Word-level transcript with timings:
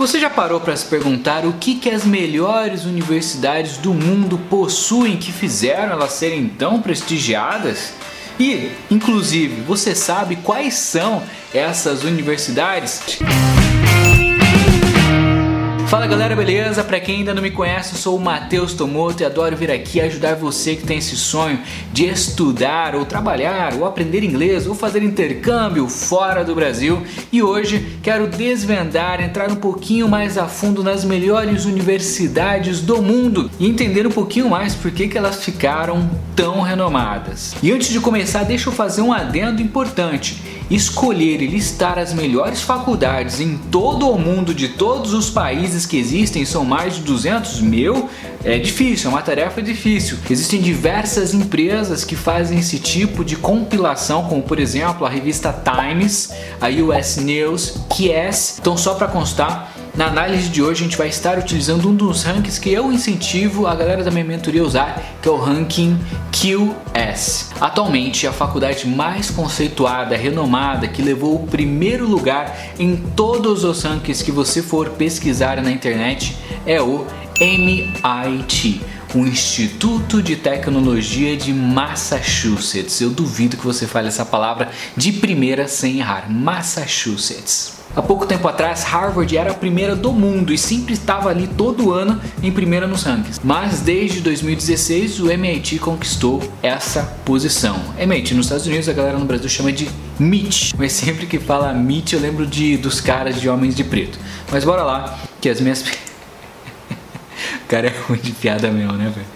Você 0.00 0.18
já 0.18 0.30
parou 0.30 0.58
para 0.58 0.74
se 0.74 0.86
perguntar 0.86 1.44
o 1.44 1.52
que, 1.52 1.74
que 1.74 1.90
as 1.90 2.06
melhores 2.06 2.86
universidades 2.86 3.76
do 3.76 3.92
mundo 3.92 4.38
possuem 4.48 5.18
que 5.18 5.30
fizeram 5.30 5.92
elas 5.92 6.14
serem 6.14 6.48
tão 6.48 6.80
prestigiadas? 6.80 7.92
E, 8.38 8.70
inclusive, 8.90 9.60
você 9.60 9.94
sabe 9.94 10.36
quais 10.36 10.72
são 10.72 11.22
essas 11.52 12.02
universidades? 12.02 13.18
Fala 15.90 16.06
galera, 16.06 16.36
beleza? 16.36 16.84
Para 16.84 17.00
quem 17.00 17.16
ainda 17.16 17.34
não 17.34 17.42
me 17.42 17.50
conhece, 17.50 17.94
eu 17.94 17.98
sou 17.98 18.16
o 18.16 18.20
Matheus 18.20 18.74
Tomoto 18.74 19.24
e 19.24 19.26
adoro 19.26 19.56
vir 19.56 19.72
aqui 19.72 20.00
ajudar 20.00 20.36
você 20.36 20.76
que 20.76 20.84
tem 20.84 20.98
esse 20.98 21.16
sonho 21.16 21.58
de 21.92 22.04
estudar 22.04 22.94
ou 22.94 23.04
trabalhar 23.04 23.74
ou 23.74 23.84
aprender 23.84 24.22
inglês 24.22 24.68
ou 24.68 24.74
fazer 24.76 25.02
intercâmbio 25.02 25.88
fora 25.88 26.44
do 26.44 26.54
Brasil. 26.54 27.02
E 27.32 27.42
hoje 27.42 27.98
quero 28.04 28.28
desvendar, 28.28 29.20
entrar 29.20 29.50
um 29.50 29.56
pouquinho 29.56 30.08
mais 30.08 30.38
a 30.38 30.46
fundo 30.46 30.84
nas 30.84 31.04
melhores 31.04 31.64
universidades 31.64 32.80
do 32.80 33.02
mundo 33.02 33.50
e 33.58 33.66
entender 33.66 34.06
um 34.06 34.12
pouquinho 34.12 34.48
mais 34.48 34.76
por 34.76 34.92
que, 34.92 35.08
que 35.08 35.18
elas 35.18 35.44
ficaram 35.44 36.08
tão 36.36 36.60
renomadas. 36.60 37.56
E 37.60 37.72
antes 37.72 37.88
de 37.88 37.98
começar, 37.98 38.44
deixa 38.44 38.68
eu 38.68 38.72
fazer 38.72 39.02
um 39.02 39.12
adendo 39.12 39.60
importante 39.60 40.49
escolher 40.70 41.42
e 41.42 41.46
listar 41.46 41.98
as 41.98 42.14
melhores 42.14 42.62
faculdades 42.62 43.40
em 43.40 43.58
todo 43.58 44.08
o 44.08 44.16
mundo 44.16 44.54
de 44.54 44.68
todos 44.68 45.12
os 45.12 45.28
países 45.28 45.84
que 45.84 45.98
existem, 45.98 46.44
são 46.44 46.64
mais 46.64 46.94
de 46.94 47.02
200 47.02 47.60
mil, 47.60 48.08
é 48.44 48.58
difícil, 48.58 49.10
é 49.10 49.12
uma 49.12 49.22
tarefa 49.22 49.60
difícil. 49.60 50.16
Existem 50.30 50.60
diversas 50.60 51.34
empresas 51.34 52.04
que 52.04 52.14
fazem 52.14 52.58
esse 52.58 52.78
tipo 52.78 53.24
de 53.24 53.36
compilação, 53.36 54.24
como 54.24 54.42
por 54.42 54.58
exemplo 54.60 55.04
a 55.04 55.10
revista 55.10 55.52
Times, 55.52 56.32
a 56.60 56.68
US 56.68 57.16
News, 57.16 57.80
QS. 57.88 58.58
Então 58.60 58.76
só 58.76 58.94
para 58.94 59.08
constar, 59.08 59.69
na 59.94 60.06
análise 60.06 60.48
de 60.48 60.62
hoje 60.62 60.80
a 60.80 60.84
gente 60.84 60.96
vai 60.96 61.08
estar 61.08 61.38
utilizando 61.38 61.88
um 61.88 61.94
dos 61.94 62.22
rankings 62.22 62.60
que 62.60 62.70
eu 62.70 62.92
incentivo 62.92 63.66
a 63.66 63.74
galera 63.74 64.04
da 64.04 64.10
minha 64.10 64.24
mentoria 64.24 64.62
a 64.62 64.64
usar, 64.64 65.02
que 65.20 65.28
é 65.28 65.30
o 65.30 65.36
ranking 65.36 65.98
QS. 66.32 67.50
Atualmente 67.60 68.26
a 68.26 68.32
faculdade 68.32 68.86
mais 68.86 69.30
conceituada, 69.30 70.16
renomada, 70.16 70.86
que 70.88 71.02
levou 71.02 71.34
o 71.34 71.46
primeiro 71.46 72.06
lugar 72.06 72.56
em 72.78 72.96
todos 72.96 73.64
os 73.64 73.82
rankings 73.82 74.24
que 74.24 74.32
você 74.32 74.62
for 74.62 74.90
pesquisar 74.90 75.60
na 75.62 75.70
internet 75.70 76.36
é 76.64 76.80
o 76.80 77.06
MIT 77.40 78.80
o 79.14 79.26
Instituto 79.26 80.22
de 80.22 80.36
Tecnologia 80.36 81.36
de 81.36 81.52
Massachusetts. 81.52 83.00
Eu 83.00 83.10
duvido 83.10 83.56
que 83.56 83.64
você 83.64 83.86
fale 83.86 84.08
essa 84.08 84.24
palavra 84.24 84.70
de 84.96 85.12
primeira 85.12 85.66
sem 85.66 85.98
errar. 85.98 86.30
Massachusetts. 86.30 87.80
Há 87.96 88.00
pouco 88.00 88.24
tempo 88.24 88.46
atrás, 88.46 88.84
Harvard 88.84 89.36
era 89.36 89.50
a 89.50 89.54
primeira 89.54 89.96
do 89.96 90.12
mundo 90.12 90.52
e 90.52 90.58
sempre 90.58 90.94
estava 90.94 91.28
ali 91.28 91.48
todo 91.48 91.92
ano 91.92 92.20
em 92.40 92.52
primeira 92.52 92.86
nos 92.86 93.02
rankings. 93.02 93.40
Mas 93.42 93.80
desde 93.80 94.20
2016 94.20 95.18
o 95.18 95.28
MIT 95.28 95.80
conquistou 95.80 96.40
essa 96.62 97.02
posição. 97.24 97.76
MIT 97.98 98.34
nos 98.34 98.46
Estados 98.46 98.66
Unidos 98.66 98.88
a 98.88 98.92
galera 98.92 99.18
no 99.18 99.24
Brasil 99.24 99.48
chama 99.48 99.72
de 99.72 99.88
MIT, 100.20 100.74
mas 100.78 100.92
sempre 100.92 101.26
que 101.26 101.40
fala 101.40 101.74
MIT 101.74 102.14
eu 102.14 102.20
lembro 102.20 102.46
de 102.46 102.76
dos 102.76 103.00
caras 103.00 103.40
de 103.40 103.48
Homens 103.48 103.74
de 103.74 103.82
Preto. 103.82 104.20
Mas 104.52 104.64
bora 104.64 104.84
lá, 104.84 105.18
que 105.40 105.48
as 105.48 105.60
minhas 105.60 105.82
cara 107.70 107.86
é 107.86 107.94
ruim 108.08 108.18
de 108.18 108.32
piada 108.32 108.68
mesmo, 108.70 108.94
né, 108.94 109.12
velho? 109.14 109.26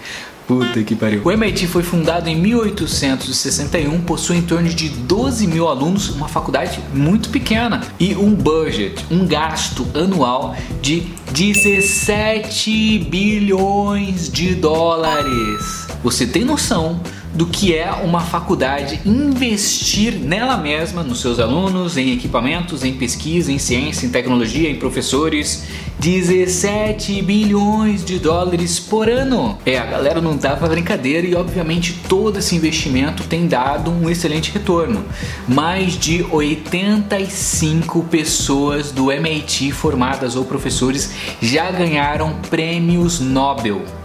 Puta 0.46 0.82
que 0.82 0.94
pariu. 0.94 1.22
O 1.24 1.32
MIT 1.32 1.66
foi 1.68 1.82
fundado 1.82 2.28
em 2.28 2.36
1861, 2.36 4.02
possui 4.02 4.36
em 4.36 4.42
torno 4.42 4.68
de 4.68 4.90
12 4.90 5.46
mil 5.46 5.66
alunos, 5.68 6.10
uma 6.10 6.28
faculdade 6.28 6.80
muito 6.92 7.30
pequena 7.30 7.80
e 7.98 8.14
um 8.14 8.34
budget, 8.34 9.06
um 9.10 9.26
gasto 9.26 9.86
anual 9.94 10.54
de 10.82 11.06
17 11.32 13.06
bilhões 13.08 14.30
de 14.30 14.54
dólares. 14.54 15.86
Você 16.02 16.26
tem 16.26 16.44
noção 16.44 17.00
do 17.34 17.46
que 17.46 17.74
é 17.74 17.90
uma 17.90 18.20
faculdade 18.20 19.00
investir 19.04 20.14
nela 20.14 20.56
mesma, 20.56 21.02
nos 21.02 21.20
seus 21.20 21.40
alunos, 21.40 21.96
em 21.96 22.12
equipamentos, 22.12 22.84
em 22.84 22.94
pesquisa, 22.94 23.50
em 23.50 23.58
ciência, 23.58 24.06
em 24.06 24.10
tecnologia, 24.10 24.70
em 24.70 24.76
professores. 24.76 25.64
17 25.98 27.22
bilhões 27.22 28.04
de 28.04 28.18
dólares 28.18 28.78
por 28.78 29.08
ano. 29.08 29.58
É, 29.64 29.78
a 29.78 29.86
galera 29.86 30.20
não 30.20 30.36
tá 30.36 30.56
pra 30.56 30.68
brincadeira 30.68 31.26
e 31.26 31.34
obviamente 31.34 31.98
todo 32.08 32.38
esse 32.38 32.54
investimento 32.54 33.24
tem 33.24 33.46
dado 33.46 33.90
um 33.90 34.10
excelente 34.10 34.52
retorno. 34.52 35.04
Mais 35.48 35.98
de 35.98 36.24
85 36.30 38.04
pessoas 38.04 38.90
do 38.90 39.10
MIT 39.10 39.72
formadas 39.72 40.36
ou 40.36 40.44
professores 40.44 41.12
já 41.40 41.70
ganharam 41.70 42.34
prêmios 42.50 43.20
Nobel. 43.20 44.03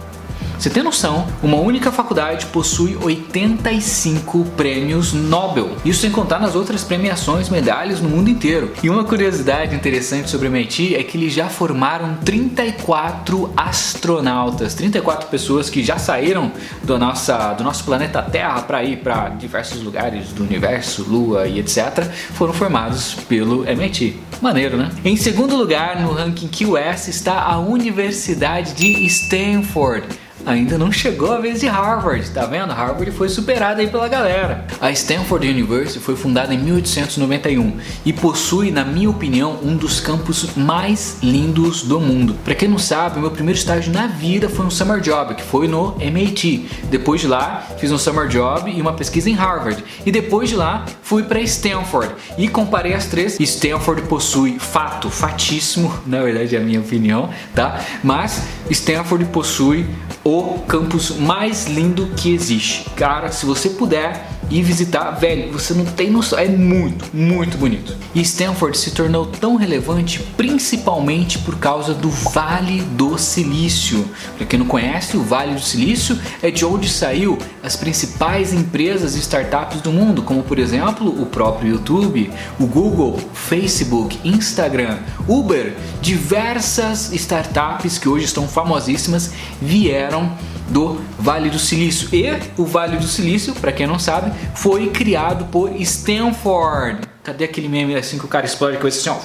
Você 0.60 0.68
tem 0.68 0.82
noção? 0.82 1.26
Uma 1.42 1.56
única 1.56 1.90
faculdade 1.90 2.44
possui 2.44 2.94
85 2.94 4.44
prêmios 4.58 5.14
Nobel. 5.14 5.74
Isso 5.86 6.02
sem 6.02 6.10
contar 6.10 6.38
nas 6.38 6.54
outras 6.54 6.84
premiações, 6.84 7.48
medalhas 7.48 8.02
no 8.02 8.10
mundo 8.10 8.28
inteiro. 8.28 8.70
E 8.82 8.90
uma 8.90 9.02
curiosidade 9.02 9.74
interessante 9.74 10.28
sobre 10.28 10.48
o 10.48 10.50
MIT 10.50 10.94
é 10.94 11.02
que 11.02 11.16
eles 11.16 11.32
já 11.32 11.48
formaram 11.48 12.16
34 12.26 13.50
astronautas, 13.56 14.74
34 14.74 15.30
pessoas 15.30 15.70
que 15.70 15.82
já 15.82 15.96
saíram 15.96 16.52
do, 16.82 16.98
nossa, 16.98 17.54
do 17.54 17.64
nosso 17.64 17.82
planeta 17.82 18.20
Terra 18.20 18.60
para 18.60 18.84
ir 18.84 18.98
para 18.98 19.30
diversos 19.30 19.82
lugares 19.82 20.30
do 20.34 20.44
universo, 20.44 21.06
Lua 21.08 21.48
e 21.48 21.58
etc. 21.58 22.04
Foram 22.34 22.52
formados 22.52 23.14
pelo 23.14 23.66
MIT. 23.66 24.14
Maneiro, 24.42 24.76
né? 24.76 24.90
Em 25.06 25.16
segundo 25.16 25.56
lugar, 25.56 26.02
no 26.02 26.12
ranking 26.12 26.48
QS 26.48 27.08
está 27.08 27.44
a 27.44 27.58
Universidade 27.58 28.74
de 28.74 29.06
Stanford 29.06 30.06
ainda 30.44 30.78
não 30.78 30.90
chegou 30.90 31.32
a 31.32 31.38
vez 31.38 31.60
de 31.60 31.66
Harvard, 31.66 32.28
tá 32.30 32.46
vendo? 32.46 32.72
Harvard 32.72 33.10
foi 33.12 33.28
superada 33.28 33.80
aí 33.80 33.88
pela 33.88 34.08
galera. 34.08 34.66
A 34.80 34.90
Stanford 34.90 35.48
University 35.48 35.98
foi 35.98 36.16
fundada 36.16 36.54
em 36.54 36.58
1891 36.58 37.76
e 38.04 38.12
possui, 38.12 38.70
na 38.70 38.84
minha 38.84 39.10
opinião, 39.10 39.58
um 39.62 39.76
dos 39.76 40.00
campos 40.00 40.56
mais 40.56 41.18
lindos 41.22 41.82
do 41.82 42.00
mundo. 42.00 42.34
Para 42.44 42.54
quem 42.54 42.68
não 42.68 42.78
sabe, 42.78 43.20
meu 43.20 43.30
primeiro 43.30 43.58
estágio 43.58 43.92
na 43.92 44.06
vida 44.06 44.48
foi 44.48 44.66
um 44.66 44.70
summer 44.70 45.00
job, 45.00 45.34
que 45.34 45.42
foi 45.42 45.68
no 45.68 45.96
MIT. 46.00 46.68
Depois 46.90 47.20
de 47.20 47.26
lá, 47.26 47.66
fiz 47.78 47.90
um 47.92 47.98
summer 47.98 48.28
job 48.28 48.70
e 48.70 48.80
uma 48.80 48.92
pesquisa 48.92 49.28
em 49.30 49.34
Harvard. 49.34 49.82
E 50.04 50.10
depois 50.10 50.48
de 50.48 50.56
lá, 50.56 50.84
fui 51.02 51.22
para 51.22 51.40
Stanford 51.40 52.14
e 52.38 52.48
comparei 52.48 52.94
as 52.94 53.06
três. 53.06 53.38
Stanford 53.38 54.02
possui 54.02 54.58
fato, 54.58 55.10
fatíssimo, 55.10 55.92
na 56.06 56.22
verdade 56.22 56.56
é 56.56 56.58
a 56.58 56.62
minha 56.62 56.80
opinião, 56.80 57.30
tá? 57.54 57.80
Mas 58.02 58.42
Stanford 58.70 59.24
possui 59.26 59.86
o 60.24 60.58
campus 60.68 61.10
mais 61.10 61.66
lindo 61.66 62.08
que 62.16 62.32
existe. 62.32 62.88
Cara, 62.90 63.32
se 63.32 63.46
você 63.46 63.70
puder 63.70 64.39
ir 64.50 64.62
visitar, 64.62 65.12
velho, 65.12 65.52
você 65.52 65.72
não 65.72 65.84
tem 65.84 66.10
noção, 66.10 66.38
é 66.38 66.48
muito, 66.48 67.08
muito 67.14 67.56
bonito. 67.56 67.96
E 68.14 68.20
Stanford 68.20 68.76
se 68.76 68.90
tornou 68.90 69.26
tão 69.26 69.56
relevante 69.56 70.18
principalmente 70.36 71.38
por 71.38 71.58
causa 71.58 71.94
do 71.94 72.10
Vale 72.10 72.82
do 72.82 73.16
Silício. 73.16 74.04
Para 74.36 74.46
quem 74.46 74.58
não 74.58 74.66
conhece, 74.66 75.16
o 75.16 75.22
Vale 75.22 75.54
do 75.54 75.60
Silício 75.60 76.18
é 76.42 76.50
de 76.50 76.64
onde 76.64 76.88
saiu 76.88 77.38
as 77.62 77.76
principais 77.76 78.52
empresas 78.52 79.14
e 79.14 79.20
startups 79.20 79.80
do 79.80 79.92
mundo, 79.92 80.22
como 80.22 80.42
por 80.42 80.58
exemplo 80.58 81.08
o 81.22 81.26
próprio 81.26 81.72
YouTube, 81.72 82.30
o 82.58 82.66
Google, 82.66 83.18
Facebook, 83.32 84.18
Instagram, 84.24 84.98
Uber, 85.28 85.76
diversas 86.00 87.12
startups 87.12 87.98
que 87.98 88.08
hoje 88.08 88.24
estão 88.24 88.48
famosíssimas 88.48 89.30
vieram 89.60 90.32
do 90.70 91.00
Vale 91.18 91.50
do 91.50 91.58
Silício. 91.58 92.08
E 92.12 92.26
o 92.56 92.64
Vale 92.64 92.96
do 92.96 93.06
Silício, 93.06 93.52
para 93.54 93.72
quem 93.72 93.86
não 93.86 93.98
sabe, 93.98 94.32
foi 94.54 94.88
criado 94.88 95.44
por 95.46 95.74
Stanford. 95.80 97.00
Cadê 97.22 97.44
aquele 97.44 97.68
meme 97.68 97.94
assim 97.94 98.18
que 98.18 98.24
o 98.24 98.28
cara 98.28 98.46
explode 98.46 98.78
com 98.78 98.86
assim, 98.86 99.10
ó? 99.10 99.16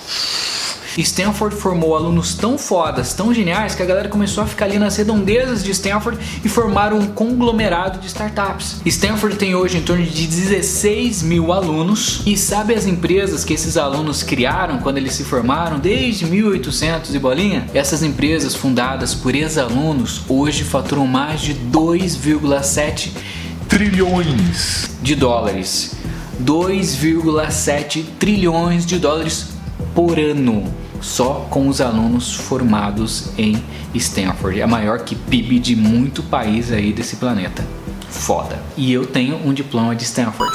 Stanford 1.01 1.55
formou 1.55 1.95
alunos 1.95 2.35
tão 2.35 2.57
fodas, 2.57 3.13
tão 3.13 3.33
geniais, 3.33 3.75
que 3.75 3.83
a 3.83 3.85
galera 3.85 4.07
começou 4.07 4.43
a 4.43 4.47
ficar 4.47 4.65
ali 4.65 4.79
nas 4.79 4.95
redondezas 4.95 5.63
de 5.63 5.71
Stanford 5.71 6.17
e 6.43 6.47
formaram 6.47 6.97
um 6.97 7.07
conglomerado 7.07 7.99
de 7.99 8.07
startups. 8.07 8.81
Stanford 8.85 9.35
tem 9.35 9.55
hoje 9.55 9.77
em 9.77 9.81
torno 9.81 10.05
de 10.05 10.25
16 10.27 11.23
mil 11.23 11.51
alunos 11.51 12.21
e 12.25 12.37
sabe 12.37 12.73
as 12.73 12.85
empresas 12.85 13.43
que 13.43 13.53
esses 13.53 13.75
alunos 13.75 14.23
criaram 14.23 14.79
quando 14.79 14.97
eles 14.97 15.13
se 15.13 15.25
formaram 15.25 15.79
desde 15.79 16.25
1800 16.25 17.13
e 17.13 17.19
bolinha? 17.19 17.67
Essas 17.73 18.01
empresas 18.01 18.55
fundadas 18.55 19.13
por 19.13 19.35
ex-alunos 19.35 20.21
hoje 20.29 20.63
faturam 20.63 21.05
mais 21.05 21.41
de 21.41 21.53
2,7 21.53 23.11
trilhões 23.67 24.89
de 25.01 25.15
dólares. 25.15 25.95
2,7 26.41 28.05
trilhões 28.17 28.85
de 28.85 28.97
dólares 28.97 29.47
por 29.93 30.19
ano 30.19 30.84
só 31.01 31.47
com 31.49 31.67
os 31.67 31.81
alunos 31.81 32.33
formados 32.33 33.29
em 33.37 33.61
Stanford. 33.93 34.61
É 34.61 34.65
maior 34.65 34.99
que 34.99 35.15
PIB 35.15 35.59
de 35.59 35.75
muito 35.75 36.23
país 36.23 36.71
aí 36.71 36.93
desse 36.93 37.17
planeta. 37.17 37.65
Foda. 38.09 38.59
E 38.77 38.91
eu 38.93 39.05
tenho 39.05 39.35
um 39.45 39.53
diploma 39.53 39.95
de 39.95 40.03
Stanford. 40.03 40.54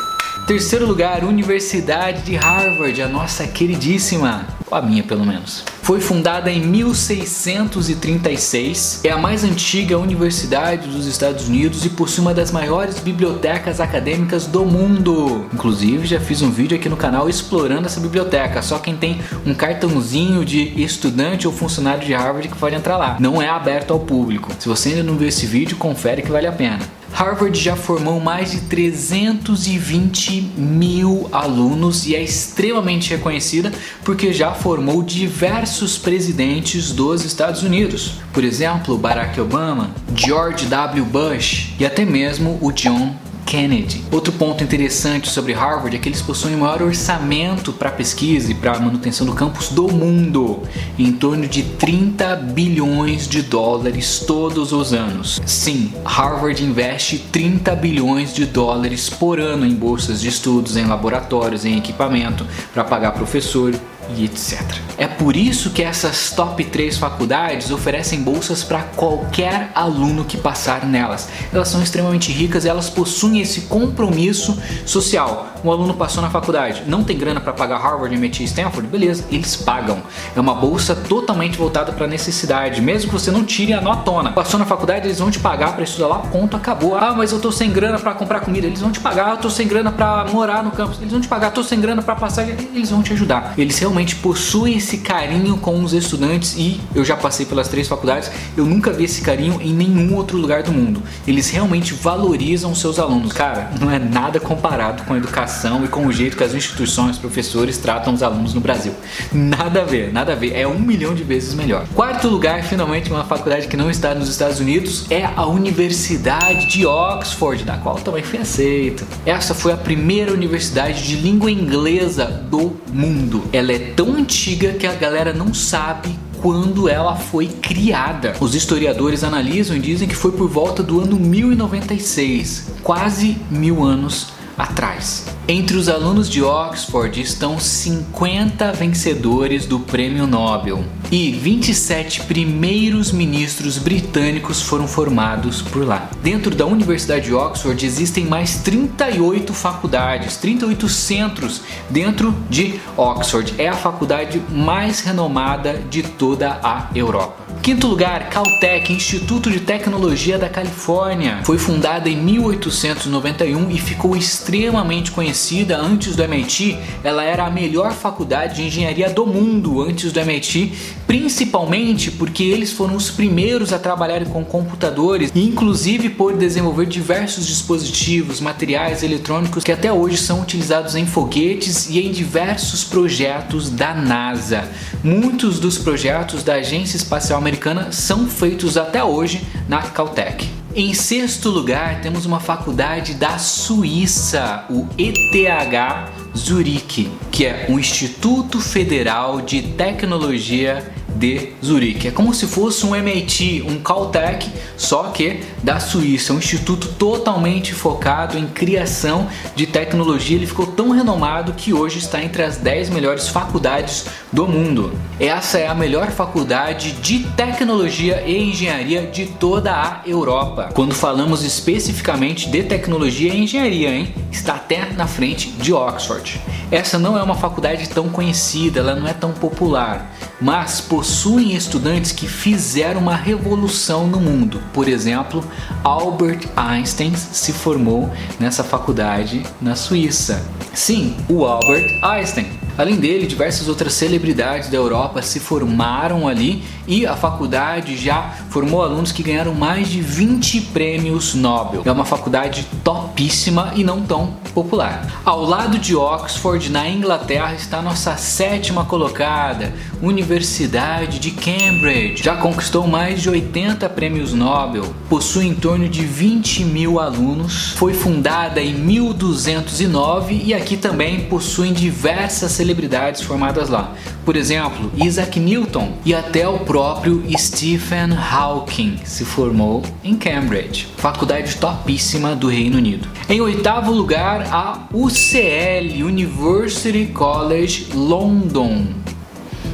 Terceiro 0.51 0.85
lugar, 0.85 1.23
Universidade 1.23 2.23
de 2.23 2.35
Harvard, 2.35 3.01
a 3.01 3.07
nossa 3.07 3.47
queridíssima, 3.47 4.49
a 4.69 4.83
minha 4.83 5.05
pelo 5.05 5.25
menos. 5.25 5.63
Foi 5.81 6.01
fundada 6.01 6.51
em 6.51 6.67
1636, 6.67 9.03
é 9.05 9.11
a 9.11 9.17
mais 9.17 9.45
antiga 9.45 9.97
universidade 9.97 10.89
dos 10.89 11.07
Estados 11.07 11.47
Unidos 11.47 11.85
e 11.85 11.91
possui 11.91 12.23
uma 12.23 12.35
das 12.35 12.51
maiores 12.51 12.99
bibliotecas 12.99 13.81
acadêmicas 13.81 14.47
do 14.47 14.65
mundo. 14.65 15.47
Inclusive, 15.55 16.05
já 16.05 16.19
fiz 16.19 16.43
um 16.43 16.51
vídeo 16.51 16.77
aqui 16.77 16.89
no 16.89 16.97
canal 16.97 17.29
explorando 17.29 17.87
essa 17.87 18.01
biblioteca. 18.01 18.61
Só 18.61 18.81
quem 18.81 18.97
tem 18.97 19.21
um 19.47 19.55
cartãozinho 19.55 20.45
de 20.45 20.83
estudante 20.83 21.47
ou 21.47 21.53
funcionário 21.53 22.05
de 22.05 22.13
Harvard 22.13 22.49
que 22.49 22.59
pode 22.59 22.75
entrar 22.75 22.97
lá. 22.97 23.17
Não 23.21 23.41
é 23.41 23.49
aberto 23.49 23.93
ao 23.93 24.01
público. 24.01 24.51
Se 24.59 24.69
você 24.69 24.89
ainda 24.89 25.05
não 25.05 25.17
viu 25.17 25.29
esse 25.29 25.47
vídeo, 25.47 25.77
confere 25.77 26.23
que 26.23 26.33
vale 26.33 26.49
a 26.49 26.53
pena. 26.53 26.81
Harvard 27.13 27.59
já 27.59 27.77
formou 27.77 28.21
mais 28.21 28.53
de 28.53 28.61
320 28.63 30.41
mil 30.57 31.29
alunos 31.33 32.07
e 32.07 32.15
é 32.15 32.23
extremamente 32.23 33.11
reconhecida 33.11 33.73
porque 34.05 34.33
já 34.33 34.53
formou 34.53 35.03
diversos 35.03 35.99
presidentes 35.99 36.93
dos 36.93 37.25
Estados 37.25 37.63
Unidos. 37.63 38.15
Por 38.33 38.45
exemplo, 38.45 38.97
Barack 38.97 39.41
Obama, 39.41 39.91
George 40.15 40.67
W. 40.67 41.05
Bush 41.05 41.75
e 41.79 41.85
até 41.85 42.05
mesmo 42.05 42.59
o 42.61 42.73
John 42.73 43.15
Kennedy. 43.51 44.05
Outro 44.13 44.33
ponto 44.33 44.63
interessante 44.63 45.29
sobre 45.29 45.53
Harvard 45.53 45.97
é 45.97 45.99
que 45.99 46.09
eles 46.09 46.23
possuem 46.23 46.55
o 46.55 46.59
maior 46.59 46.83
orçamento 46.83 47.73
para 47.73 47.91
pesquisa 47.91 48.53
e 48.53 48.55
para 48.55 48.79
manutenção 48.79 49.27
do 49.27 49.33
campus 49.33 49.71
do 49.71 49.89
mundo, 49.89 50.63
em 50.97 51.11
torno 51.11 51.49
de 51.49 51.65
30 51.65 52.37
bilhões 52.37 53.27
de 53.27 53.43
dólares 53.43 54.21
todos 54.25 54.73
os 54.73 54.93
anos. 54.93 55.43
Sim, 55.45 55.93
Harvard 56.05 56.65
investe 56.65 57.19
30 57.19 57.75
bilhões 57.75 58.33
de 58.33 58.47
dólares 58.47 59.11
por 59.11 59.41
ano 59.41 59.67
em 59.67 59.75
bolsas 59.75 60.21
de 60.21 60.29
estudos, 60.29 60.77
em 60.77 60.87
laboratórios, 60.87 61.65
em 61.65 61.77
equipamento 61.77 62.47
para 62.73 62.85
pagar 62.85 63.11
professor 63.11 63.75
e 64.17 64.25
etc. 64.25 64.61
É 64.99 65.07
por 65.07 65.37
isso 65.37 65.71
que 65.71 65.83
essas 65.83 66.31
top 66.33 66.65
3 66.65 66.97
faculdades 66.99 67.71
oferecem 67.71 68.23
bolsas 68.23 68.63
para 68.63 68.83
qualquer 68.83 69.71
aluno 69.75 70.25
que 70.25 70.37
passar 70.37 70.85
nelas. 70.87 71.29
Elas 71.53 71.69
são 71.69 71.83
extremamente 71.83 72.33
ricas 72.33 72.65
e 72.65 72.69
elas 72.69 72.91
possuem 72.91 73.41
esse 73.41 73.63
compromisso 73.63 74.61
social. 74.85 75.49
Um 75.63 75.71
aluno 75.71 75.93
passou 75.93 76.23
na 76.23 76.31
faculdade, 76.31 76.85
não 76.87 77.05
tem 77.05 77.19
grana 77.19 77.39
para 77.39 77.53
pagar 77.53 77.79
Harvard, 77.79 78.15
MIT 78.15 78.45
Stanford? 78.45 78.89
Beleza, 78.89 79.27
eles 79.31 79.57
pagam. 79.57 80.03
É 80.35 80.41
uma 80.41 80.55
bolsa 80.55 80.95
totalmente 80.95 81.59
voltada 81.59 81.93
para 81.93 82.07
necessidade, 82.07 82.81
mesmo 82.81 83.11
que 83.11 83.13
você 83.13 83.31
não 83.31 83.45
tire 83.45 83.75
a 83.75 83.81
notona. 83.81 84.33
Passou 84.33 84.59
na 84.59 84.65
faculdade, 84.65 85.07
eles 85.07 85.19
vão 85.19 85.31
te 85.31 85.39
pagar 85.39 85.75
para 85.75 85.85
estudar 85.85 86.07
lá, 86.07 86.19
ponto, 86.19 86.57
acabou. 86.57 86.97
Ah, 86.97 87.13
mas 87.15 87.31
eu 87.33 87.41
tô 87.41 87.53
sem 87.53 87.71
grana 87.71 87.99
para 87.99 88.15
comprar 88.15 88.41
comida, 88.41 88.67
eles 88.67 88.81
vão 88.81 88.91
te 88.91 89.01
pagar. 89.01 89.33
Eu 89.33 89.37
tô 89.37 89.51
sem 89.51 89.69
grana 89.69 89.93
para 89.93 90.25
morar 90.33 90.63
no 90.63 90.71
campus, 90.71 90.99
eles 90.99 91.13
vão 91.13 91.21
te 91.21 91.29
pagar. 91.29 91.49
Eu 91.49 91.53
tô 91.53 91.63
sem 91.63 91.79
grana 91.79 92.01
para 92.01 92.15
passar, 92.15 92.49
eles 92.49 92.91
vão 92.91 93.03
te 93.03 93.13
ajudar. 93.13 93.53
Eles 93.59 93.79
realmente 93.79 94.00
possuem 94.17 94.77
esse 94.77 94.99
carinho 94.99 95.57
com 95.57 95.83
os 95.83 95.93
estudantes 95.93 96.55
e 96.57 96.81
eu 96.95 97.05
já 97.05 97.17
passei 97.17 97.47
pelas 97.47 97.69
três 97.69 97.87
faculdades, 97.87 98.31
eu 98.57 98.65
nunca 98.65 98.93
vi 98.93 99.05
esse 99.05 99.23
carinho 99.23 99.61
em 99.61 99.73
nenhum 99.73 100.15
outro 100.15 100.37
lugar 100.39 100.63
do 100.63 100.73
mundo. 100.73 101.03
Eles 101.27 101.51
realmente 101.51 101.95
valorizam 101.95 102.75
seus 102.75 102.99
alunos. 102.99 103.33
Cara, 103.33 103.71
não 103.81 103.91
é 103.91 103.99
nada 103.99 104.41
comparado 104.41 105.03
com 105.05 105.15
a 105.15 105.17
educação 105.17 105.85
e 105.85 105.89
com 105.89 106.07
o 106.07 106.13
jeito 106.13 106.37
que 106.37 106.45
as 106.45 106.55
instituições, 106.55 107.19
professores 107.19 107.79
tratam 107.79 108.15
os 108.15 108.23
alunos 108.23 108.55
no 108.55 108.61
Brasil. 108.61 108.95
Nada 109.33 109.83
a 109.83 109.85
ver, 109.85 110.13
nada 110.13 110.33
a 110.33 110.37
ver. 110.37 110.55
É 110.55 110.67
um 110.67 110.79
milhão 110.79 111.15
de 111.15 111.23
vezes 111.23 111.55
melhor. 111.55 111.87
Quarto 111.95 112.29
lugar, 112.29 112.63
finalmente, 112.65 113.11
uma 113.11 113.25
faculdade 113.25 113.69
que 113.69 113.77
não 113.77 113.91
está 113.91 114.15
nos 114.15 114.29
Estados 114.29 114.61
Unidos 114.61 115.07
é 115.11 115.25
a 115.25 115.47
Universidade 115.47 116.67
de 116.67 116.87
Oxford, 116.87 117.65
da 117.65 117.77
qual 117.77 117.97
também 117.97 118.23
fui 118.23 118.39
aceito. 118.39 119.07
Essa 119.25 119.55
foi 119.55 119.73
a 119.73 119.77
primeira 119.77 120.33
universidade 120.33 121.07
de 121.07 121.17
língua 121.17 121.51
inglesa 121.51 122.25
do 122.25 122.77
mundo. 122.93 123.45
Ela 123.53 123.73
é 123.73 123.90
tão 123.95 124.15
antiga 124.15 124.73
que 124.73 124.87
a 124.87 124.95
galera 124.95 125.33
não 125.33 125.53
sabe 125.53 126.19
quando 126.41 126.89
ela 126.89 127.17
foi 127.17 127.47
criada. 127.47 128.35
Os 128.41 128.55
historiadores 128.55 129.23
analisam 129.23 129.77
e 129.77 129.81
dizem 129.81 130.09
que 130.09 130.17
foi 130.17 130.33
por 130.33 130.49
volta 130.49 130.83
do 130.83 131.01
ano 131.01 131.17
1096, 131.17 132.73
quase 132.83 133.37
mil 133.51 133.83
anos 133.85 134.40
atrás. 134.63 135.27
Entre 135.49 135.77
os 135.77 135.89
alunos 135.89 136.29
de 136.29 136.43
Oxford 136.43 137.21
estão 137.21 137.59
50 137.59 138.73
vencedores 138.73 139.67
do 139.67 139.81
Prêmio 139.81 140.27
Nobel 140.27 140.85
e 141.11 141.33
27 141.33 142.23
primeiros 142.23 143.11
ministros 143.11 143.79
britânicos 143.79 144.63
foram 144.63 144.87
formados 144.87 145.61
por 145.61 145.85
lá. 145.85 146.09
Dentro 146.23 146.55
da 146.55 146.67
Universidade 146.67 147.27
de 147.27 147.35
Oxford 147.35 147.85
existem 147.85 148.27
mais 148.27 148.57
38 148.57 149.53
faculdades, 149.53 150.37
38 150.37 150.89
centros 150.89 151.63
dentro 151.89 152.35
de 152.49 152.79
Oxford. 152.97 153.55
É 153.59 153.69
a 153.69 153.75
faculdade 153.75 154.41
mais 154.51 155.01
renomada 155.01 155.83
de 155.91 156.03
toda 156.03 156.61
a 156.63 156.89
Europa. 156.95 157.50
Quinto 157.63 157.87
lugar, 157.87 158.31
Caltech, 158.31 158.91
Instituto 158.91 159.51
de 159.51 159.61
Tecnologia 159.61 160.39
da 160.39 160.49
Califórnia. 160.49 161.41
Foi 161.45 161.59
fundada 161.59 162.09
em 162.09 162.17
1891 162.17 163.71
e 163.71 163.79
ficou 163.79 164.17
extremamente 164.17 165.11
conhecida 165.11 165.77
antes 165.77 166.17
do 166.17 166.23
MIT. 166.23 166.79
Ela 167.05 167.23
era 167.23 167.45
a 167.45 167.51
melhor 167.51 167.93
faculdade 167.93 168.57
de 168.57 168.63
engenharia 168.63 169.11
do 169.11 169.27
mundo 169.27 169.83
antes 169.83 170.11
do 170.11 170.19
MIT, 170.21 170.73
principalmente 171.11 172.11
porque 172.11 172.43
eles 172.43 172.73
foram 172.73 172.97
os 172.97 173.11
primeiros 173.11 173.73
a 173.73 173.79
trabalhar 173.79 174.25
com 174.27 174.45
computadores, 174.45 175.33
inclusive 175.35 176.11
por 176.11 176.37
desenvolver 176.37 176.87
diversos 176.87 177.47
dispositivos, 177.47 178.41
materiais 178.41 179.03
eletrônicos 179.03 179.65
que 179.65 179.73
até 179.73 179.93
hoje 179.93 180.17
são 180.17 180.41
utilizados 180.41 180.95
em 180.95 181.07
foguetes 181.07 181.89
e 181.89 182.01
em 182.01 182.11
diversos 182.11 182.85
projetos 182.85 183.71
da 183.71 183.95
NASA. 183.95 184.69
Muitos 185.03 185.59
dos 185.59 185.79
projetos 185.79 186.43
da 186.43 186.55
Agência 186.55 186.97
Espacial 186.97 187.39
Americana 187.39 187.61
americana 187.61 187.93
são 187.93 188.27
feitos 188.27 188.77
até 188.77 189.05
hoje 189.05 189.43
na 189.69 189.83
Caltech. 189.83 190.49
Em 190.75 190.95
sexto 190.95 191.51
lugar, 191.51 192.01
temos 192.01 192.25
uma 192.25 192.39
faculdade 192.39 193.15
da 193.15 193.39
Suíça, 193.39 194.65
o 194.71 194.87
ETH 194.97 196.09
Zurique, 196.37 197.11
que 197.31 197.45
é 197.45 197.67
o 197.69 197.79
Instituto 197.79 198.61
Federal 198.61 199.41
de 199.41 199.63
Tecnologia 199.63 200.93
de 201.17 201.51
Zurique. 201.65 202.09
É 202.09 202.11
como 202.11 202.33
se 202.33 202.47
fosse 202.47 202.85
um 202.87 202.95
MIT, 202.95 203.65
um 203.69 203.79
Caltech, 203.79 204.51
só 204.77 205.05
que 205.05 205.41
da 205.63 205.79
Suíça, 205.81 206.33
um 206.33 206.39
instituto 206.39 206.89
totalmente 206.89 207.75
focado 207.75 208.39
em 208.39 208.47
criação 208.47 209.29
de 209.55 209.67
tecnologia. 209.67 210.37
Ele 210.37 210.47
ficou 210.47 210.67
tão 210.67 210.91
renomado 210.91 211.53
que 211.53 211.73
hoje 211.73 211.99
está 211.99 212.23
entre 212.23 212.43
as 212.43 212.57
10 212.57 212.91
melhores 212.91 213.29
faculdades 213.29 214.07
do 214.33 214.47
mundo. 214.47 214.93
Essa 215.19 215.59
é 215.59 215.67
a 215.67 215.75
melhor 215.75 216.11
faculdade 216.11 216.93
de 216.93 217.21
tecnologia 217.37 218.23
e 218.27 218.51
engenharia 218.51 219.07
de 219.07 219.27
toda 219.27 219.73
a 219.73 220.03
Europa. 220.07 220.71
Quando 220.75 220.95
falamos 220.95 221.45
especificamente 221.45 222.49
de 222.49 222.63
tecnologia 222.63 223.33
e 223.33 223.43
engenharia, 223.43 223.91
hein? 223.91 224.15
está 224.31 224.55
até 224.55 224.93
na 224.93 225.07
frente 225.07 225.51
de 225.51 225.73
Oxford. 225.73 226.41
Essa 226.71 226.99
não 226.99 227.19
é 227.19 227.23
uma 227.23 227.35
faculdade 227.35 227.89
tão 227.89 228.09
conhecida, 228.09 228.79
ela 228.79 228.95
não 228.95 229.09
é 229.09 229.13
tão 229.13 229.33
popular, 229.33 230.15
mas 230.41 230.81
possuem 230.81 231.55
estudantes 231.55 232.13
que 232.13 232.29
fizeram 232.29 233.01
uma 233.01 233.17
revolução 233.17 234.07
no 234.07 234.21
mundo. 234.21 234.63
Por 234.73 234.87
exemplo, 234.87 235.45
Albert 235.83 236.49
Einstein 236.57 237.15
se 237.17 237.53
formou 237.53 238.09
nessa 238.39 238.63
faculdade 238.63 239.43
na 239.61 239.75
Suíça. 239.75 240.45
Sim, 240.73 241.17
o 241.29 241.45
Albert 241.45 241.99
Einstein. 242.05 242.47
Além 242.79 242.97
dele, 242.97 243.27
diversas 243.27 243.69
outras 243.69 243.93
celebridades 243.93 244.71
da 244.71 244.77
Europa 244.77 245.21
se 245.23 245.41
formaram 245.41 246.27
ali 246.27 246.63
e 246.91 247.07
a 247.07 247.15
faculdade 247.15 247.97
já 247.97 248.35
formou 248.51 248.83
alunos 248.83 249.13
que 249.13 249.23
ganharam 249.23 249.55
mais 249.55 249.89
de 249.89 250.01
20 250.01 250.61
prêmios 250.73 251.37
Nobel. 251.37 251.83
É 251.85 251.93
uma 251.93 252.05
faculdade 252.05 252.67
topíssima 252.83 253.73
e 253.77 253.85
não 253.85 254.03
tão 254.03 254.35
popular. 254.53 255.07
Ao 255.25 255.45
lado 255.45 255.79
de 255.79 255.95
Oxford, 255.95 256.69
na 256.69 256.89
Inglaterra, 256.89 257.55
está 257.55 257.81
nossa 257.81 258.17
sétima 258.17 258.85
colocada, 258.85 259.73
Universidade 260.03 261.21
de 261.21 261.31
Cambridge. 261.31 262.25
Já 262.25 262.37
conquistou 262.37 262.89
mais 262.89 263.23
de 263.23 263.31
80 263.31 263.89
prêmios 263.91 264.33
Nobel, 264.33 264.93
possui 265.09 265.47
em 265.47 265.55
torno 265.55 265.89
de 265.89 266.05
20 266.05 266.65
mil 266.65 266.99
alunos, 266.99 267.71
foi 267.77 267.95
fundada 267.95 268.61
em 268.61 268.75
1209 268.75 270.43
e 270.45 270.53
aqui 270.53 270.77
também 270.77 271.21
possuem 271.27 271.73
diversas 271.73 272.51
celebridades 272.51 273.23
formadas 273.23 273.69
lá. 273.69 273.95
Por 274.31 274.37
exemplo, 274.37 274.93
Isaac 274.97 275.41
Newton 275.41 275.95
e 276.05 276.15
até 276.15 276.47
o 276.47 276.61
próprio 276.61 277.21
Stephen 277.37 278.13
Hawking 278.13 279.01
se 279.05 279.25
formou 279.25 279.83
em 280.05 280.15
Cambridge, 280.15 280.87
faculdade 280.97 281.57
topíssima 281.57 282.37
do 282.37 282.47
Reino 282.47 282.79
Unido. 282.79 283.09
Em 283.29 283.41
oitavo 283.41 283.91
lugar, 283.91 284.47
a 284.53 284.87
UCL, 284.95 286.05
University 286.05 287.07
College 287.07 287.89
London, 287.93 288.87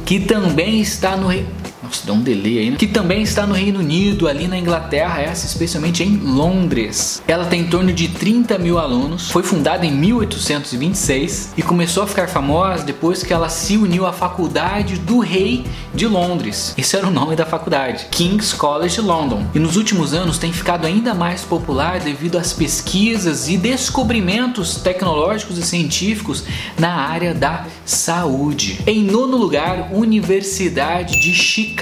que 0.03 0.19
também 0.21 0.81
está 0.81 1.15
no 1.15 1.27
Nossa, 1.87 2.05
dá 2.05 2.11
um 2.11 2.21
delay 2.21 2.59
aí, 2.59 2.71
né? 2.71 2.77
Que 2.77 2.85
também 2.85 3.21
está 3.21 3.47
no 3.47 3.53
Reino 3.53 3.79
Unido, 3.79 4.27
ali 4.27 4.45
na 4.45 4.57
Inglaterra, 4.57 5.21
essa 5.21 5.45
especialmente 5.45 6.03
em 6.03 6.17
Londres. 6.17 7.23
Ela 7.25 7.45
tem 7.45 7.61
em 7.61 7.67
torno 7.67 7.93
de 7.93 8.09
30 8.09 8.57
mil 8.57 8.77
alunos, 8.77 9.31
foi 9.31 9.41
fundada 9.41 9.85
em 9.85 9.91
1826 9.91 11.53
e 11.55 11.61
começou 11.61 12.03
a 12.03 12.07
ficar 12.07 12.27
famosa 12.27 12.83
depois 12.83 13.23
que 13.23 13.31
ela 13.31 13.47
se 13.47 13.77
uniu 13.77 14.05
à 14.05 14.11
Faculdade 14.11 14.97
do 14.97 15.19
Rei 15.19 15.65
de 15.95 16.05
Londres. 16.05 16.73
Esse 16.77 16.97
era 16.97 17.07
o 17.07 17.11
nome 17.11 17.37
da 17.37 17.45
faculdade, 17.45 18.07
King's 18.11 18.51
College 18.51 18.99
London. 18.99 19.45
E 19.55 19.59
nos 19.59 19.77
últimos 19.77 20.13
anos 20.13 20.37
tem 20.37 20.51
ficado 20.51 20.85
ainda 20.85 21.13
mais 21.13 21.41
popular 21.41 22.01
devido 22.01 22.37
às 22.37 22.51
pesquisas 22.51 23.47
e 23.47 23.55
descobrimentos 23.55 24.75
tecnológicos 24.75 25.57
e 25.57 25.63
científicos 25.63 26.43
na 26.77 26.93
área 26.93 27.33
da 27.33 27.65
saúde. 27.85 28.81
Em 28.85 29.03
nono 29.03 29.37
lugar, 29.37 29.89
Universidade 29.93 31.13
de 31.21 31.33
Chicago, 31.33 31.76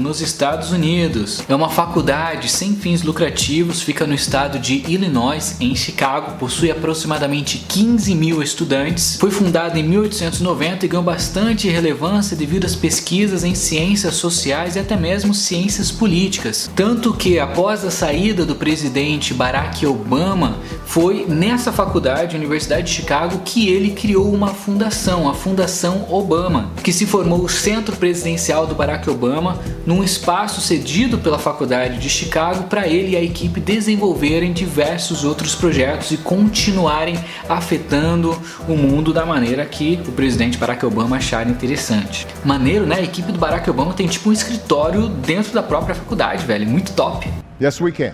nos 0.00 0.20
Estados 0.20 0.72
Unidos. 0.72 1.40
É 1.48 1.54
uma 1.54 1.68
faculdade 1.68 2.48
sem 2.48 2.74
fins 2.74 3.02
lucrativos, 3.02 3.80
fica 3.80 4.04
no 4.04 4.12
estado 4.12 4.58
de 4.58 4.82
Illinois, 4.88 5.56
em 5.60 5.72
Chicago, 5.76 6.32
possui 6.36 6.68
aproximadamente 6.68 7.64
15 7.68 8.12
mil 8.16 8.42
estudantes. 8.42 9.16
Foi 9.20 9.30
fundada 9.30 9.78
em 9.78 9.84
1890 9.84 10.84
e 10.84 10.88
ganhou 10.88 11.04
bastante 11.04 11.68
relevância 11.68 12.36
devido 12.36 12.64
às 12.64 12.74
pesquisas 12.74 13.44
em 13.44 13.54
ciências 13.54 14.16
sociais 14.16 14.74
e 14.74 14.80
até 14.80 14.96
mesmo 14.96 15.32
ciências 15.32 15.92
políticas. 15.92 16.68
Tanto 16.74 17.14
que 17.14 17.38
após 17.38 17.84
a 17.84 17.90
saída 17.90 18.44
do 18.44 18.56
presidente 18.56 19.32
Barack 19.32 19.86
Obama, 19.86 20.56
foi 20.84 21.24
nessa 21.28 21.70
faculdade, 21.70 22.34
Universidade 22.34 22.88
de 22.88 22.94
Chicago, 22.94 23.42
que 23.44 23.68
ele 23.68 23.90
criou 23.92 24.32
uma 24.32 24.48
fundação, 24.48 25.28
a 25.28 25.34
Fundação 25.34 26.04
Obama, 26.10 26.72
que 26.82 26.92
se 26.92 27.06
formou 27.06 27.44
o 27.44 27.48
centro 27.48 27.94
presidencial 27.94 28.66
do 28.66 28.74
Barack 28.74 29.08
Obama 29.08 29.35
num 29.86 30.02
espaço 30.02 30.60
cedido 30.60 31.18
pela 31.18 31.38
Faculdade 31.38 31.98
de 31.98 32.08
Chicago 32.08 32.64
para 32.64 32.86
ele 32.86 33.10
e 33.10 33.16
a 33.16 33.22
equipe 33.22 33.60
desenvolverem 33.60 34.52
diversos 34.52 35.24
outros 35.24 35.54
projetos 35.54 36.10
e 36.10 36.16
continuarem 36.16 37.18
afetando 37.48 38.40
o 38.68 38.76
mundo 38.76 39.12
da 39.12 39.24
maneira 39.24 39.64
que 39.64 40.00
o 40.06 40.12
presidente 40.12 40.58
Barack 40.58 40.84
Obama 40.84 41.16
achar 41.16 41.48
interessante. 41.48 42.26
Maneiro, 42.44 42.86
né? 42.86 42.96
A 42.96 43.02
equipe 43.02 43.32
do 43.32 43.38
Barack 43.38 43.68
Obama 43.68 43.92
tem 43.92 44.06
tipo 44.06 44.28
um 44.28 44.32
escritório 44.32 45.08
dentro 45.08 45.52
da 45.52 45.62
própria 45.62 45.94
faculdade, 45.94 46.44
velho, 46.44 46.66
muito 46.66 46.92
top. 46.92 47.28
Yes, 47.60 47.80
we 47.80 47.92
can. 47.92 48.12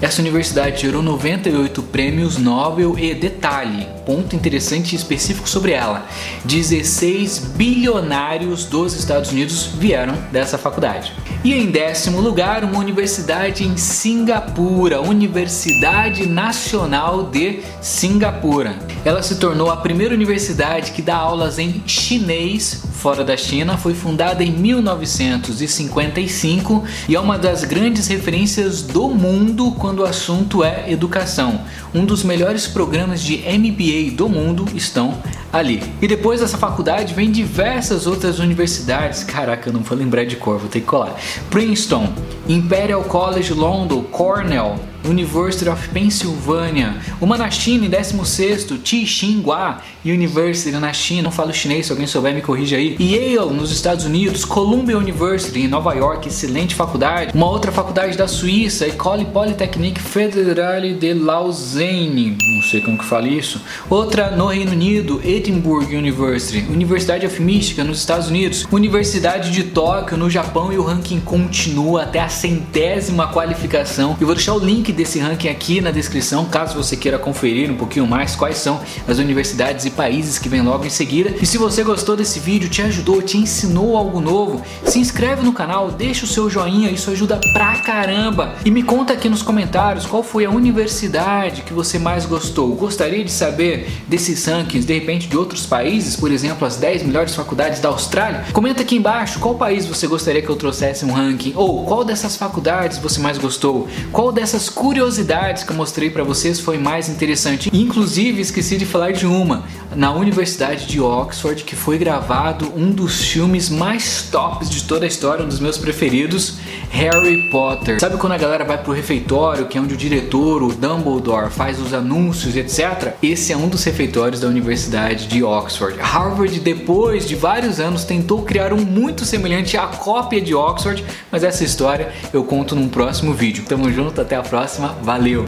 Essa 0.00 0.22
universidade 0.22 0.80
gerou 0.80 1.02
98 1.02 1.82
prêmios 1.82 2.38
Nobel 2.38 2.98
e 2.98 3.14
detalhe, 3.14 3.86
ponto 4.10 4.34
interessante 4.34 4.92
e 4.92 4.96
específico 4.96 5.48
sobre 5.48 5.70
ela: 5.70 6.04
16 6.44 7.38
bilionários 7.54 8.64
dos 8.64 8.92
Estados 8.94 9.30
Unidos 9.30 9.70
vieram 9.78 10.14
dessa 10.32 10.58
faculdade. 10.58 11.12
E 11.44 11.54
em 11.54 11.70
décimo 11.70 12.20
lugar, 12.20 12.64
uma 12.64 12.80
universidade 12.80 13.62
em 13.62 13.76
Singapura, 13.76 15.00
Universidade 15.00 16.26
Nacional 16.26 17.30
de 17.30 17.60
Singapura. 17.80 18.76
Ela 19.04 19.22
se 19.22 19.36
tornou 19.36 19.70
a 19.70 19.76
primeira 19.76 20.12
universidade 20.12 20.90
que 20.90 21.00
dá 21.00 21.16
aulas 21.16 21.60
em 21.60 21.80
chinês 21.86 22.90
fora 23.00 23.24
da 23.24 23.34
China, 23.34 23.78
foi 23.78 23.94
fundada 23.94 24.44
em 24.44 24.52
1955 24.52 26.84
e 27.08 27.16
é 27.16 27.20
uma 27.20 27.38
das 27.38 27.64
grandes 27.64 28.06
referências 28.08 28.82
do 28.82 29.08
mundo 29.08 29.72
quando 29.78 30.00
o 30.00 30.04
assunto 30.04 30.62
é 30.62 30.92
educação. 30.92 31.62
Um 31.94 32.04
dos 32.04 32.22
melhores 32.22 32.66
programas 32.66 33.22
de 33.22 33.38
MBA 33.38 33.99
do 34.08 34.28
mundo 34.28 34.66
estão 34.74 35.20
ali. 35.52 35.82
E 36.00 36.06
depois 36.06 36.40
dessa 36.40 36.56
faculdade 36.56 37.12
vem 37.12 37.30
diversas 37.30 38.06
outras 38.06 38.38
universidades. 38.38 39.24
Caraca, 39.24 39.68
eu 39.68 39.72
não 39.72 39.80
vou 39.80 39.98
lembrar 39.98 40.24
de 40.24 40.36
cor, 40.36 40.58
vou 40.58 40.68
ter 40.68 40.80
que 40.80 40.86
colar. 40.86 41.14
Princeton, 41.50 42.12
Imperial 42.48 43.02
College 43.02 43.52
London, 43.52 44.02
Cornell, 44.04 44.76
University 45.04 45.68
of 45.68 45.88
Pennsylvania, 45.88 46.96
uma 47.20 47.36
na 47.36 47.50
China 47.50 47.86
em 47.86 47.90
16º, 47.90 48.78
Tsinghua 48.82 49.78
University 50.04 50.70
na 50.72 50.92
China, 50.92 51.22
não 51.22 51.30
falo 51.30 51.52
chinês, 51.52 51.86
se 51.86 51.92
alguém 51.92 52.06
souber 52.06 52.34
me 52.34 52.40
corrija 52.40 52.76
aí. 52.76 52.96
Yale 52.98 53.52
nos 53.52 53.70
Estados 53.70 54.04
Unidos, 54.04 54.44
Columbia 54.44 54.96
University 54.96 55.60
em 55.60 55.68
Nova 55.68 55.94
York, 55.94 56.28
excelente 56.28 56.74
faculdade. 56.74 57.32
Uma 57.34 57.48
outra 57.48 57.70
faculdade 57.70 58.16
da 58.16 58.26
Suíça, 58.26 58.86
École 58.86 59.26
Polytechnique 59.26 60.00
Fédérale 60.00 60.94
de 60.94 61.14
Lausanne, 61.14 62.36
não 62.40 62.62
sei 62.62 62.80
como 62.80 62.98
que 62.98 63.04
fala 63.04 63.28
isso. 63.28 63.60
Outra 63.88 64.30
no 64.30 64.46
Reino 64.46 64.72
Unido, 64.72 65.20
Edinburgh 65.24 65.94
University, 65.94 66.66
Universidade 66.70 67.26
of 67.26 67.42
Michigan 67.42 67.84
nos 67.84 67.98
Estados 67.98 68.28
Unidos, 68.28 68.66
Universidade 68.70 69.50
de 69.50 69.64
Tóquio 69.64 70.16
no 70.16 70.30
Japão 70.30 70.72
e 70.72 70.78
o 70.78 70.82
ranking 70.82 71.20
continua 71.20 72.02
até 72.02 72.20
a 72.20 72.28
centésima 72.28 73.28
qualificação. 73.28 74.16
Eu 74.20 74.26
vou 74.26 74.34
deixar 74.34 74.54
o 74.54 74.58
desse 74.92 75.18
ranking 75.18 75.48
aqui 75.48 75.80
na 75.80 75.90
descrição, 75.90 76.44
caso 76.44 76.76
você 76.76 76.96
queira 76.96 77.18
conferir 77.18 77.70
um 77.70 77.76
pouquinho 77.76 78.06
mais 78.06 78.34
quais 78.34 78.58
são 78.58 78.80
as 79.06 79.18
universidades 79.18 79.84
e 79.84 79.90
países 79.90 80.38
que 80.38 80.48
vem 80.48 80.62
logo 80.62 80.84
em 80.84 80.90
seguida. 80.90 81.34
E 81.40 81.46
se 81.46 81.58
você 81.58 81.82
gostou 81.82 82.16
desse 82.16 82.40
vídeo, 82.40 82.68
te 82.68 82.82
ajudou, 82.82 83.22
te 83.22 83.36
ensinou 83.36 83.96
algo 83.96 84.20
novo, 84.20 84.62
se 84.84 84.98
inscreve 84.98 85.42
no 85.42 85.52
canal, 85.52 85.90
deixa 85.90 86.24
o 86.24 86.28
seu 86.28 86.48
joinha, 86.48 86.90
isso 86.90 87.10
ajuda 87.10 87.40
pra 87.52 87.78
caramba. 87.80 88.54
E 88.64 88.70
me 88.70 88.82
conta 88.82 89.12
aqui 89.12 89.28
nos 89.28 89.42
comentários 89.42 90.06
qual 90.06 90.22
foi 90.22 90.44
a 90.44 90.50
universidade 90.50 91.62
que 91.62 91.72
você 91.72 91.98
mais 91.98 92.26
gostou. 92.26 92.74
Gostaria 92.74 93.24
de 93.24 93.30
saber 93.30 93.88
desses 94.06 94.44
rankings, 94.44 94.86
de 94.86 94.94
repente 94.94 95.28
de 95.28 95.36
outros 95.36 95.66
países, 95.66 96.16
por 96.16 96.30
exemplo, 96.30 96.66
as 96.66 96.76
10 96.76 97.02
melhores 97.04 97.34
faculdades 97.34 97.80
da 97.80 97.88
Austrália? 97.88 98.44
Comenta 98.52 98.82
aqui 98.82 98.96
embaixo 98.96 99.38
qual 99.38 99.54
país 99.54 99.86
você 99.86 100.06
gostaria 100.06 100.42
que 100.42 100.48
eu 100.48 100.56
trouxesse 100.56 101.04
um 101.04 101.12
ranking 101.12 101.52
ou 101.56 101.84
qual 101.84 102.04
dessas 102.04 102.36
faculdades 102.36 102.98
você 102.98 103.20
mais 103.20 103.38
gostou? 103.38 103.88
Qual 104.12 104.32
dessas 104.32 104.68
curiosidades 104.80 105.62
que 105.62 105.72
eu 105.72 105.76
mostrei 105.76 106.08
para 106.08 106.24
vocês 106.24 106.58
foi 106.58 106.78
mais 106.78 107.06
interessante? 107.06 107.68
Inclusive, 107.70 108.40
esqueci 108.40 108.78
de 108.78 108.86
falar 108.86 109.12
de 109.12 109.26
uma 109.26 109.64
na 109.94 110.10
Universidade 110.10 110.86
de 110.86 110.98
Oxford 110.98 111.64
que 111.64 111.76
foi 111.76 111.98
gravado 111.98 112.72
um 112.74 112.90
dos 112.90 113.20
filmes 113.22 113.68
mais 113.68 114.22
tops 114.32 114.70
de 114.70 114.84
toda 114.84 115.04
a 115.04 115.08
história, 115.08 115.44
um 115.44 115.48
dos 115.48 115.60
meus 115.60 115.76
preferidos, 115.76 116.54
Harry 116.90 117.48
Potter. 117.50 117.98
Sabe 118.00 118.16
quando 118.18 118.32
a 118.32 118.38
galera 118.38 118.64
vai 118.64 118.76
pro 118.76 118.92
refeitório, 118.92 119.66
que 119.66 119.78
é 119.78 119.80
onde 119.80 119.94
o 119.94 119.96
diretor, 119.96 120.62
o 120.62 120.74
Dumbledore, 120.74 121.50
faz 121.50 121.80
os 121.80 121.94
anúncios, 121.94 122.56
etc? 122.56 123.14
Esse 123.22 123.52
é 123.52 123.56
um 123.56 123.68
dos 123.68 123.82
refeitórios 123.84 124.40
da 124.40 124.48
Universidade 124.48 125.26
de 125.26 125.42
Oxford. 125.42 125.98
Harvard, 125.98 126.58
depois 126.60 127.26
de 127.26 127.34
vários 127.34 127.80
anos, 127.80 128.04
tentou 128.04 128.42
criar 128.42 128.72
um 128.72 128.84
muito 128.84 129.24
semelhante 129.24 129.76
à 129.76 129.86
cópia 129.86 130.40
de 130.40 130.54
Oxford, 130.54 131.04
mas 131.30 131.44
essa 131.44 131.64
história 131.64 132.12
eu 132.32 132.44
conto 132.44 132.74
num 132.74 132.88
próximo 132.88 133.32
vídeo. 133.32 133.64
Tamo 133.66 133.90
junto, 133.92 134.20
até 134.20 134.36
a 134.36 134.42
próxima, 134.42 134.96
valeu! 135.02 135.38